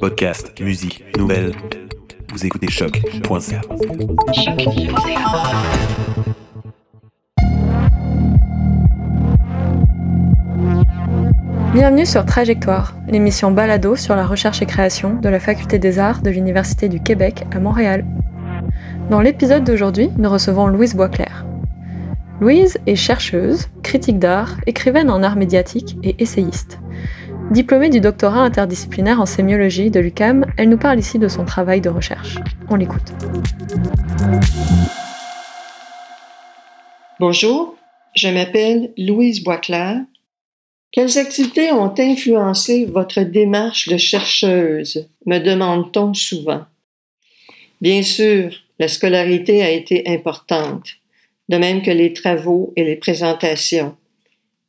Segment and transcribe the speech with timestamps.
[0.00, 1.52] Podcast, musique, nouvelles.
[2.32, 3.60] Vous écoutez choc.ca.
[11.72, 16.22] Bienvenue sur Trajectoire, l'émission balado sur la recherche et création de la Faculté des Arts
[16.22, 18.04] de l'Université du Québec à Montréal.
[19.10, 21.44] Dans l'épisode d'aujourd'hui, nous recevons Louise Boisclair.
[22.44, 26.78] Louise est chercheuse, critique d'art, écrivaine en art médiatique et essayiste.
[27.50, 31.80] Diplômée du doctorat interdisciplinaire en sémiologie de l'UCAM, elle nous parle ici de son travail
[31.80, 32.36] de recherche.
[32.68, 33.14] On l'écoute.
[37.18, 37.78] Bonjour,
[38.14, 40.02] je m'appelle Louise Boisclair.
[40.92, 46.66] Quelles activités ont influencé votre démarche de chercheuse me demande-t-on souvent.
[47.80, 50.98] Bien sûr, la scolarité a été importante,
[51.48, 53.96] de même que les travaux et les présentations.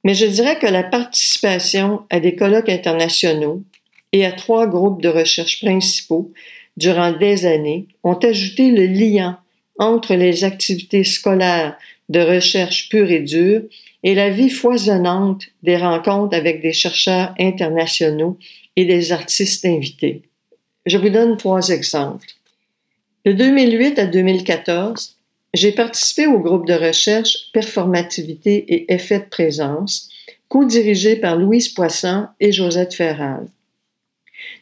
[0.04, 3.64] Mais je dirais que la participation à des colloques internationaux
[4.12, 6.32] et à trois groupes de recherche principaux
[6.78, 9.40] durant des années ont ajouté le lien
[9.80, 11.78] entre les activités scolaires
[12.10, 13.64] de recherche pure et dure
[14.04, 18.38] et la vie foisonnante des rencontres avec des chercheurs internationaux
[18.76, 20.22] et des artistes invités.
[20.86, 22.28] Je vous donne trois exemples.
[23.26, 25.15] De 2008 à 2014,
[25.56, 30.10] j'ai participé au groupe de recherche Performativité et effet de présence,
[30.50, 33.48] co-dirigé par Louise Poisson et Josette Ferral.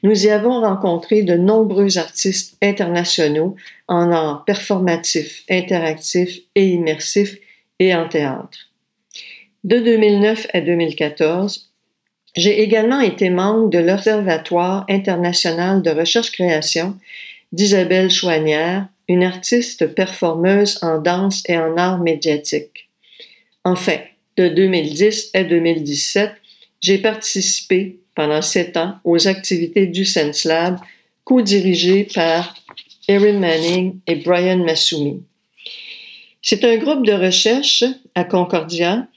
[0.04, 3.56] Nous y avons rencontré de nombreux artistes internationaux
[3.88, 7.38] en art performatif, interactif et immersif
[7.80, 8.70] et en théâtre.
[9.64, 11.72] De 2009 à 2014,
[12.36, 16.98] j'ai également été membre de l'Observatoire international de recherche-création
[17.52, 22.90] d'Isabelle Chouanière une artiste performeuse en danse et en art médiatique.
[23.64, 23.98] Enfin,
[24.38, 26.32] de 2010 à 2017,
[26.82, 30.78] j'ai participé pendant sept ans aux activités du Sense Lab,
[31.24, 32.56] co-dirigées par
[33.08, 35.24] Erin Manning et Brian Massoumi.
[36.42, 37.84] C'est un groupe de recherche
[38.16, 39.08] à Concordia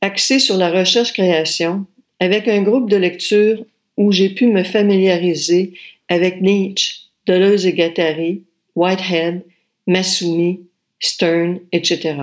[0.00, 1.86] axé sur la recherche-création
[2.20, 3.64] avec un groupe de lecture
[3.96, 5.74] où j'ai pu me familiariser
[6.08, 6.94] avec Nietzsche,
[7.26, 8.42] Deleuze et Guattari,
[8.74, 9.44] Whitehead,
[9.86, 10.60] Massoumi,
[11.00, 12.16] Stern, etc.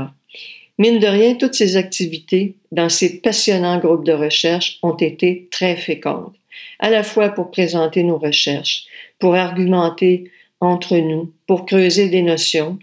[0.78, 5.76] Mine de rien, toutes ces activités dans ces passionnants groupes de recherche ont été très
[5.76, 6.34] fécondes,
[6.80, 8.86] à la fois pour présenter nos recherches,
[9.20, 12.80] pour argumenter entre nous, pour creuser des notions,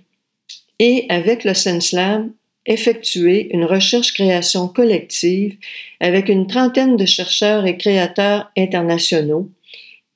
[0.78, 2.30] et avec le SenseLab,
[2.66, 5.56] effectuer une recherche-création collective
[6.00, 9.50] avec une trentaine de chercheurs et créateurs internationaux,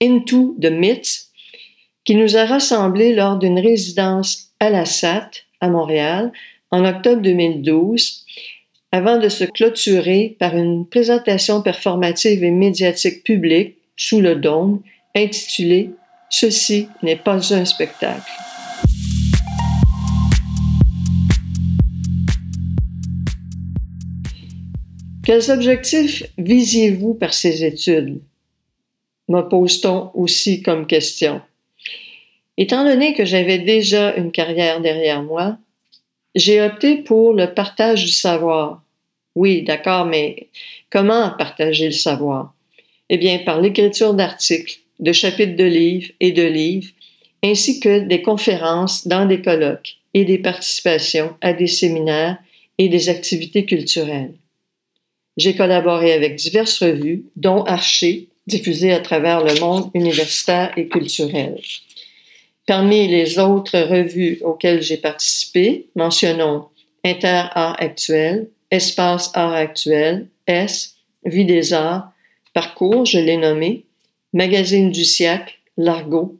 [0.02, 1.21] Into the Myths,
[2.04, 5.30] qui nous a rassemblés lors d'une résidence à la SAT
[5.60, 6.32] à Montréal
[6.70, 8.24] en octobre 2012,
[8.90, 14.82] avant de se clôturer par une présentation performative et médiatique publique sous le dôme
[15.14, 15.90] intitulée
[16.34, 18.30] Ceci n'est pas un spectacle.
[25.22, 28.22] Quels objectifs visiez-vous par ces études?
[29.28, 31.42] Me pose-t-on aussi comme question.
[32.58, 35.58] Étant donné que j'avais déjà une carrière derrière moi,
[36.34, 38.82] j'ai opté pour le partage du savoir.
[39.34, 40.48] Oui, d'accord, mais
[40.90, 42.54] comment partager le savoir?
[43.08, 46.90] Eh bien, par l'écriture d'articles, de chapitres de livres et de livres,
[47.42, 52.38] ainsi que des conférences dans des colloques et des participations à des séminaires
[52.78, 54.34] et des activités culturelles.
[55.36, 61.58] J'ai collaboré avec diverses revues, dont Archer, diffusée à travers le monde universitaire et culturel.
[62.66, 66.68] Parmi les autres revues auxquelles j'ai participé, mentionnons
[67.04, 72.12] Inter Art Actuel, Espace Art Actuel, S, Vie des Arts,
[72.54, 73.84] Parcours, je l'ai nommé,
[74.32, 76.38] Magazine du siècle, Largo,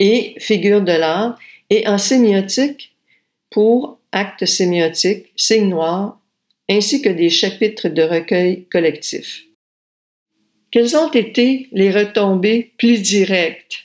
[0.00, 1.38] et Figure de l'art,
[1.70, 2.94] et en sémiotique
[3.50, 6.20] pour Actes sémiotiques, Signe noir,
[6.68, 9.44] ainsi que des chapitres de recueil collectifs.
[10.70, 13.84] Quelles ont été les retombées plus directes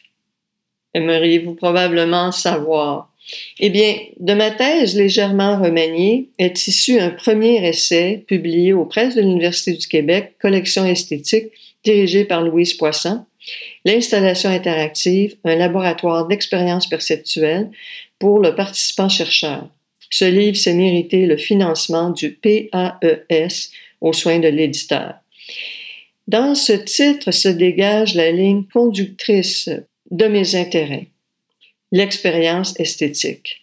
[0.94, 3.12] aimeriez-vous probablement savoir?
[3.60, 9.16] Eh bien, de ma thèse légèrement remaniée est issu un premier essai publié aux presses
[9.16, 11.48] de l'Université du Québec, Collection esthétique,
[11.84, 13.26] dirigée par Louise Poisson,
[13.86, 17.70] l'installation interactive, un laboratoire d'expérience perceptuelle
[18.18, 19.68] pour le participant chercheur.
[20.10, 23.70] Ce livre s'est mérité le financement du PAES
[24.02, 25.16] aux soins de l'éditeur.
[26.28, 29.70] Dans ce titre se dégage la ligne conductrice
[30.12, 31.08] de mes intérêts,
[31.92, 33.62] l'expérience esthétique.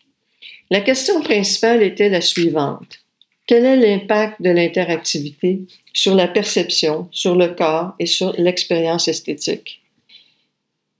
[0.71, 2.99] La question principale était la suivante.
[3.47, 5.61] Quel est l'impact de l'interactivité
[5.93, 9.81] sur la perception, sur le corps et sur l'expérience esthétique?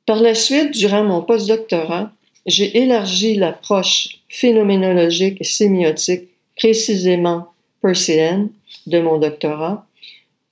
[0.07, 2.13] Par la suite, durant mon postdoctorat,
[2.47, 7.49] j'ai élargi l'approche phénoménologique et sémiotique, précisément
[7.83, 8.51] persienne,
[8.87, 9.85] de mon doctorat,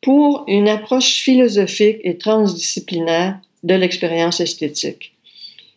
[0.03, 5.13] pour une approche philosophique et transdisciplinaire de l'expérience esthétique.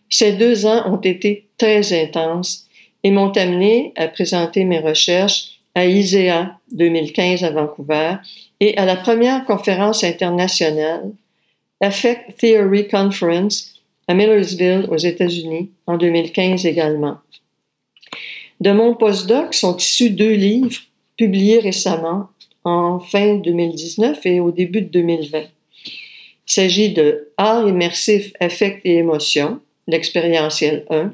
[0.09, 2.67] Ces deux ans ont été très intenses
[3.03, 8.15] et m'ont amené à présenter mes recherches à ISEA 2015 à Vancouver
[8.59, 11.11] et à la première conférence internationale
[11.81, 17.17] Affect Theory Conference à Millersville aux États-Unis en 2015 également.
[18.59, 20.81] De mon postdoc sont issus deux livres
[21.17, 22.29] publiés récemment
[22.63, 25.43] en fin 2019 et au début de 2020.
[26.57, 31.13] Il s'agit de Art immersif, affect et émotion, l'expérientiel 1,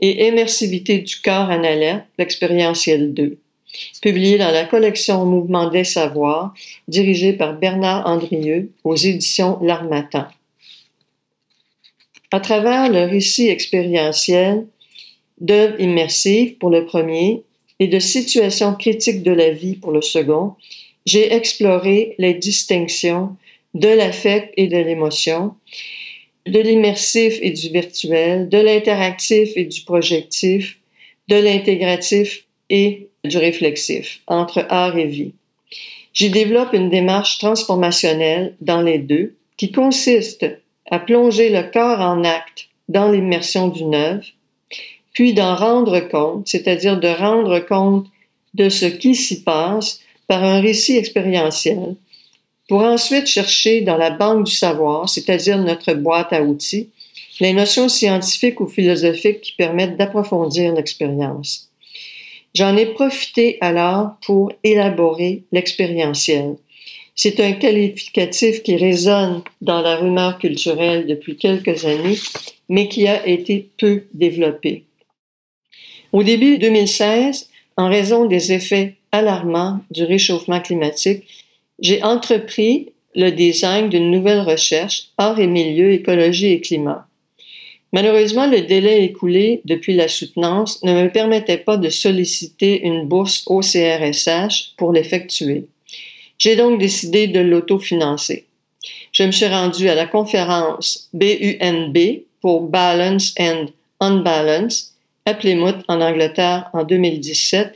[0.00, 3.36] et Immersivité du corps en alerte, l'expérientiel 2,
[4.00, 6.54] publié dans la collection Mouvement des savoirs,
[6.88, 10.24] dirigée par Bernard Andrieux aux éditions L'Armatan.
[12.30, 14.66] À travers le récit expérientiel
[15.42, 17.42] d'œuvres immersives pour le premier
[17.80, 20.54] et de situations critiques de la vie pour le second,
[21.04, 23.36] j'ai exploré les distinctions
[23.74, 25.54] de l'affect et de l'émotion,
[26.46, 30.78] de l'immersif et du virtuel, de l'interactif et du projectif,
[31.28, 35.32] de l'intégratif et du réflexif, entre art et vie.
[36.12, 40.46] J'y développe une démarche transformationnelle dans les deux qui consiste
[40.90, 44.24] à plonger le corps en acte dans l'immersion d'une œuvre,
[45.12, 48.06] puis d'en rendre compte, c'est-à-dire de rendre compte
[48.54, 51.94] de ce qui s'y passe par un récit expérientiel,
[52.70, 56.88] pour ensuite chercher dans la banque du savoir, c'est-à-dire notre boîte à outils,
[57.40, 61.68] les notions scientifiques ou philosophiques qui permettent d'approfondir l'expérience.
[62.54, 66.54] J'en ai profité alors pour élaborer l'expérientiel.
[67.16, 72.18] C'est un qualificatif qui résonne dans la rumeur culturelle depuis quelques années,
[72.68, 74.84] mais qui a été peu développé.
[76.12, 81.24] Au début 2016, en raison des effets alarmants du réchauffement climatique,
[81.80, 87.06] j'ai entrepris le design d'une nouvelle recherche, art et milieu, écologie et climat.
[87.92, 93.42] Malheureusement, le délai écoulé depuis la soutenance ne me permettait pas de solliciter une bourse
[93.46, 95.66] au CRSH pour l'effectuer.
[96.38, 98.46] J'ai donc décidé de l'autofinancer.
[99.12, 101.98] Je me suis rendu à la conférence BUNB
[102.40, 103.66] pour Balance and
[103.98, 104.94] Unbalance
[105.26, 107.74] à Plymouth en Angleterre en 2017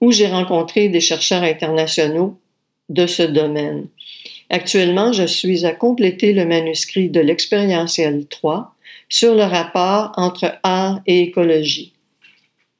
[0.00, 2.38] où j'ai rencontré des chercheurs internationaux
[2.90, 3.86] de ce domaine.
[4.50, 8.74] Actuellement, je suis à compléter le manuscrit de l'expérientiel 3
[9.08, 11.92] sur le rapport entre art et écologie.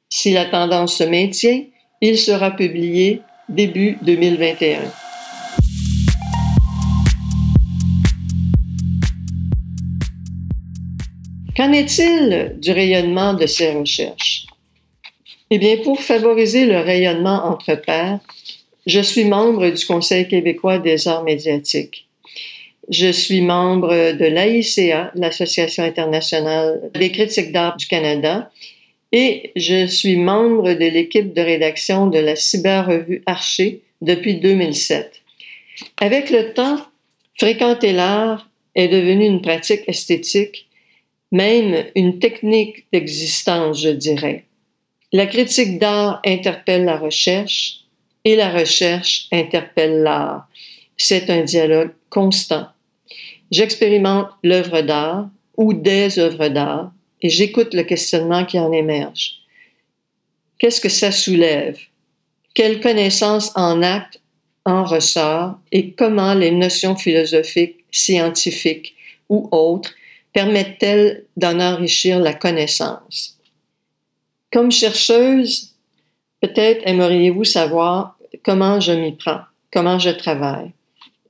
[0.09, 1.63] Si la tendance se maintient,
[2.01, 4.81] il sera publié début 2021.
[11.55, 14.47] Qu'en est-il du rayonnement de ces recherches?
[15.49, 18.19] Eh bien, pour favoriser le rayonnement entre pairs,
[18.85, 22.07] je suis membre du Conseil québécois des arts médiatiques.
[22.89, 28.51] Je suis membre de l'AICA, l'Association internationale des critiques d'art du Canada,
[29.11, 35.21] et je suis membre de l'équipe de rédaction de la cyber-revue Archer depuis 2007.
[35.99, 36.79] Avec le temps,
[37.37, 40.67] fréquenter l'art est devenu une pratique esthétique,
[41.31, 44.45] même une technique d'existence, je dirais.
[45.13, 47.80] La critique d'art interpelle la recherche
[48.23, 50.47] et la recherche interpelle l'art.
[50.97, 52.67] C'est un dialogue constant.
[53.51, 59.41] J'expérimente l'œuvre d'art ou des œuvres d'art et j'écoute le questionnement qui en émerge.
[60.57, 61.77] Qu'est-ce que ça soulève?
[62.53, 64.21] Quelle connaissance en acte
[64.65, 68.95] en ressort et comment les notions philosophiques, scientifiques
[69.29, 69.93] ou autres
[70.33, 73.39] permettent-elles d'en enrichir la connaissance?
[74.51, 75.70] Comme chercheuse,
[76.41, 80.71] peut-être aimeriez-vous savoir comment je m'y prends, comment je travaille.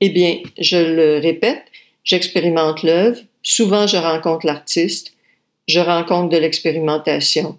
[0.00, 1.62] Eh bien, je le répète,
[2.02, 5.12] j'expérimente l'œuvre, souvent je rencontre l'artiste,
[5.68, 7.58] je rencontre de l'expérimentation,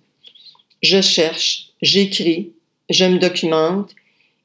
[0.81, 2.51] je cherche, j'écris,
[2.89, 3.91] je me documente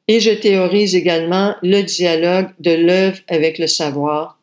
[0.06, 4.38] et je théorise également le dialogue de l'œuvre avec le savoir.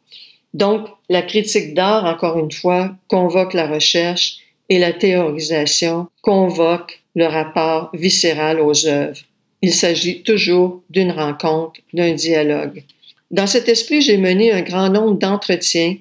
[0.53, 4.37] Donc, la critique d'art, encore une fois, convoque la recherche
[4.69, 9.19] et la théorisation convoque le rapport viscéral aux œuvres.
[9.61, 12.83] Il s'agit toujours d'une rencontre, d'un dialogue.
[13.31, 15.95] Dans cet esprit, j'ai mené un grand nombre d'entretiens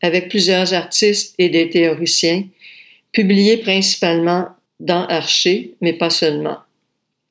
[0.00, 2.44] avec plusieurs artistes et des théoriciens,
[3.12, 4.46] publiés principalement
[4.78, 6.58] dans Archer, mais pas seulement.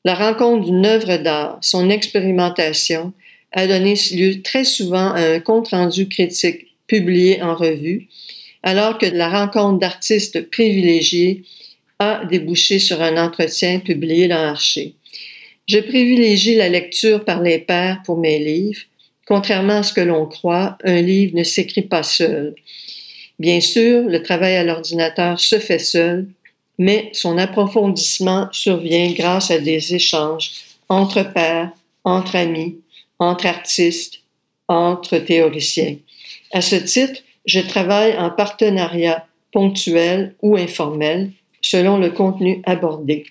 [0.06, 3.14] La rencontre d'une œuvre d'art, son expérimentation,
[3.52, 8.08] a donné lieu très souvent à un compte-rendu critique publié en revue,
[8.64, 11.44] alors que la rencontre d'artistes privilégiés
[12.00, 14.96] a débouché sur un entretien publié dans Archer.
[15.68, 18.82] Je privilégie la lecture par les pairs pour mes livres.
[19.28, 22.56] Contrairement à ce que l'on croit, un livre ne s'écrit pas seul.
[23.38, 26.28] Bien sûr, le travail à l'ordinateur se fait seul,
[26.78, 30.52] mais son approfondissement survient grâce à des échanges
[30.88, 31.72] entre pairs,
[32.04, 32.78] entre amis,
[33.20, 34.22] entre artistes,
[34.68, 35.98] entre théoriciens.
[36.52, 43.26] À ce titre, je travaille en partenariat ponctuel ou informel selon le contenu abordé.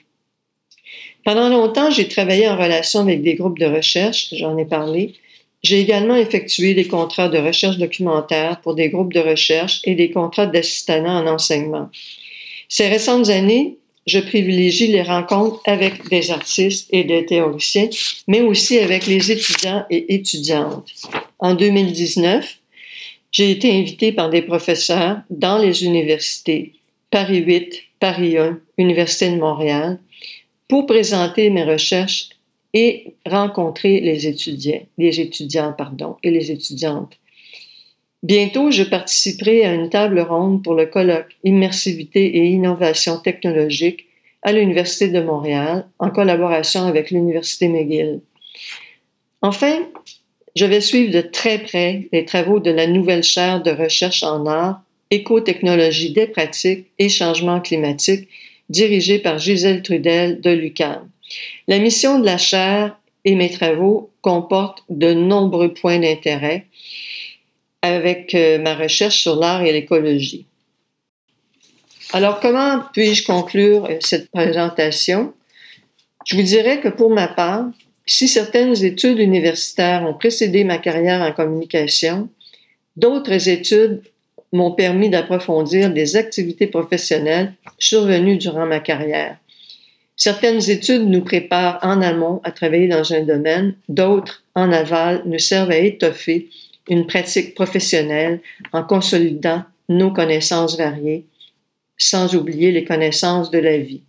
[1.24, 5.14] Pendant longtemps, j'ai travaillé en relation avec des groupes de recherche, j'en ai parlé.
[5.62, 10.10] J'ai également effectué des contrats de recherche documentaire pour des groupes de recherche et des
[10.10, 11.90] contrats d'assistanat en enseignement.
[12.68, 17.90] Ces récentes années, je privilégie les rencontres avec des artistes et des théoriciens,
[18.26, 20.88] mais aussi avec les étudiants et étudiantes.
[21.38, 22.58] En 2019,
[23.32, 26.72] j'ai été invitée par des professeurs dans les universités
[27.10, 29.98] Paris 8, Paris 1, Université de Montréal,
[30.68, 32.30] pour présenter mes recherches
[32.74, 37.18] et rencontrer les étudiants, les étudiants pardon, et les étudiantes.
[38.22, 44.06] Bientôt, je participerai à une table ronde pour le colloque Immersivité et innovation technologique
[44.42, 48.20] à l'Université de Montréal en collaboration avec l'Université McGill.
[49.40, 49.86] Enfin,
[50.56, 54.46] je vais suivre de très près les travaux de la nouvelle chaire de recherche en
[54.46, 58.28] art, écotechnologie des pratiques et changement climatique
[58.68, 61.08] dirigée par Gisèle Trudel de l'UQAM.
[61.66, 66.66] La mission de la chaire et mes travaux comportent de nombreux points d'intérêt
[67.82, 70.46] avec euh, ma recherche sur l'art et l'écologie.
[72.12, 75.34] Alors, comment puis-je conclure euh, cette présentation?
[76.24, 77.66] Je vous dirais que pour ma part,
[78.06, 82.28] si certaines études universitaires ont précédé ma carrière en communication,
[82.96, 84.02] d'autres études
[84.52, 89.36] m'ont permis d'approfondir des activités professionnelles survenues durant ma carrière.
[90.16, 95.38] Certaines études nous préparent en amont à travailler dans un domaine, d'autres en aval nous
[95.38, 96.48] servent à étoffer
[96.88, 98.40] une pratique professionnelle
[98.72, 101.24] en consolidant nos connaissances variées,
[101.96, 104.02] sans oublier les connaissances de la vie.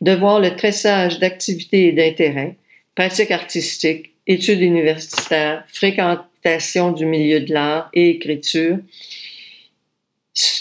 [0.00, 2.56] De voir le tressage d'activités et d'intérêts,
[2.94, 8.78] pratiques artistiques, études universitaires, fréquentation du milieu de l'art et écriture,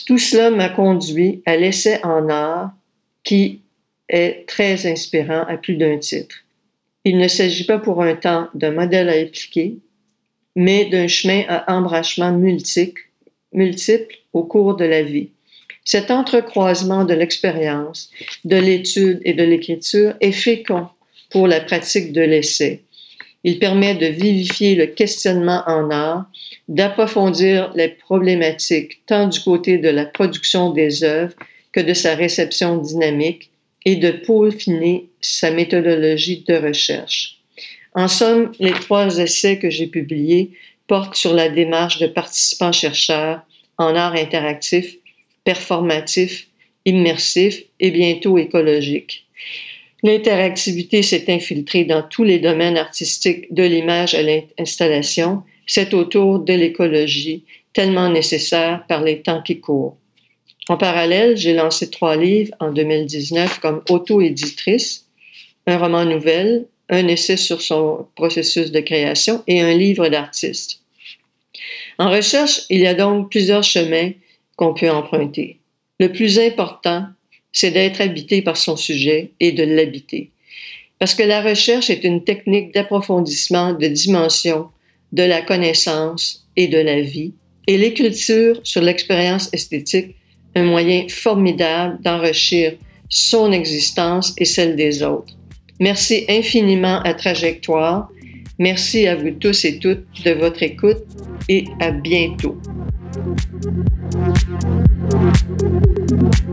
[0.06, 2.72] tout cela m'a conduit à l'essai en art
[3.24, 3.62] qui
[4.10, 6.36] est très inspirant à plus d'un titre.
[7.06, 9.78] Il ne s'agit pas pour un temps d'un modèle à appliquer,
[10.56, 13.02] mais d'un chemin à embrachement multiple,
[13.54, 15.30] multiple au cours de la vie.
[15.84, 18.12] Cet entrecroisement de l'expérience,
[18.46, 20.88] de l'étude et de l'écriture est fécond
[21.32, 22.84] pour la pratique de l'essai.
[23.44, 26.26] Il permet de vivifier le questionnement en art,
[26.68, 31.34] d'approfondir les problématiques tant du côté de la production des œuvres
[31.72, 33.50] que de sa réception dynamique
[33.86, 37.40] et de peaufiner sa méthodologie de recherche.
[37.94, 40.52] En somme, les trois essais que j'ai publiés
[40.88, 43.42] portent sur la démarche de participants-chercheurs
[43.78, 44.96] en art interactif,
[45.44, 46.48] performatif,
[46.86, 49.26] immersif et bientôt écologique.
[50.04, 55.44] L'interactivité s'est infiltrée dans tous les domaines artistiques de l'image à l'installation.
[55.68, 57.44] C'est autour de l'écologie,
[57.74, 59.98] tellement nécessaire par les temps qui courent.
[60.70, 65.08] En parallèle, j'ai lancé trois livres en 2019 comme auto-éditrice,
[65.68, 70.82] un roman nouvelle, un essai sur son processus de création et un livre d'artiste.
[71.98, 74.12] En recherche, il y a donc plusieurs chemins
[74.56, 75.60] qu'on peut emprunter.
[76.00, 77.06] Le plus important,
[77.52, 80.32] c'est d'être habité par son sujet et de l'habiter.
[81.00, 84.68] Parce que la recherche est une technique d'approfondissement de dimension
[85.12, 87.34] de la connaissance et de la vie,
[87.68, 90.16] et l'écriture sur l'expérience esthétique,
[90.56, 92.74] un moyen formidable d'enrichir
[93.10, 95.34] son existence et celle des autres.
[95.80, 98.10] Merci infiniment à Trajectoire.
[98.60, 101.04] Merci à vous tous et toutes de votre écoute
[101.50, 102.58] et à bientôt.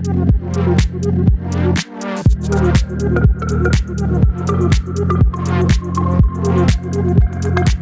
[0.01, 0.29] Thank
[7.73, 7.78] you.